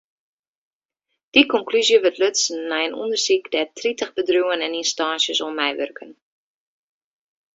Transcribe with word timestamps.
Dy 1.37 1.41
konklúzje 1.51 1.97
wurdt 2.05 2.21
lutsen 2.21 2.59
nei 2.71 2.81
in 2.87 2.97
ûndersyk 3.03 3.43
dêr't 3.53 3.71
tritich 3.79 4.11
bedriuwen 4.17 4.65
en 4.65 4.77
ynstânsjes 4.81 5.39
oan 5.45 5.55
meiwurken. 5.59 6.11